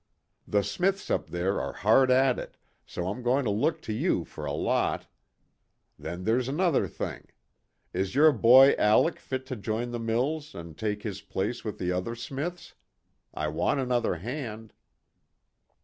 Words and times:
The 0.47 0.63
smiths 0.63 1.11
up 1.11 1.27
there 1.29 1.61
are 1.61 1.73
hard 1.73 2.09
at 2.09 2.39
it, 2.39 2.57
so 2.87 3.07
I'm 3.09 3.21
going 3.21 3.43
to 3.45 3.51
look 3.51 3.83
to 3.83 3.93
you 3.93 4.25
for 4.25 4.45
a 4.45 4.51
lot. 4.51 5.05
Then 5.99 6.23
there's 6.23 6.47
another 6.47 6.87
thing. 6.87 7.27
Is 7.93 8.15
your 8.15 8.31
boy 8.31 8.73
Alec 8.79 9.19
fit 9.19 9.45
to 9.45 9.55
join 9.55 9.91
the 9.91 9.99
mills 9.99 10.55
and 10.55 10.75
take 10.75 11.03
his 11.03 11.21
place 11.21 11.63
with 11.63 11.77
the 11.77 11.91
other 11.91 12.15
smiths? 12.15 12.73
I 13.35 13.49
want 13.49 13.79
another 13.79 14.15
hand." 14.15 14.73